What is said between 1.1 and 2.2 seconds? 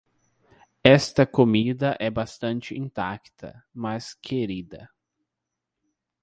comida é